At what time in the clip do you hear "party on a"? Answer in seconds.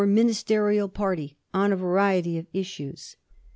0.89-1.75